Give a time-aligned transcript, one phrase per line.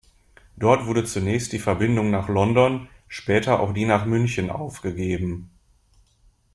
[0.57, 5.51] Dort wurde zunächst die Verbindung nach London, später auch die nach München aufgegeben.